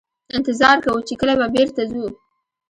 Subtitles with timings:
[0.37, 2.05] انتظار کوو چې کله به بیرته ځو.